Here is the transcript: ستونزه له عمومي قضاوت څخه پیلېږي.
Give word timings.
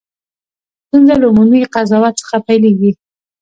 ستونزه 0.85 1.15
له 1.21 1.25
عمومي 1.31 1.59
قضاوت 1.73 2.13
څخه 2.21 2.35
پیلېږي. 2.47 2.91